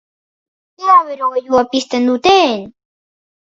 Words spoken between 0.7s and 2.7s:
Ea berogailua pizten duten!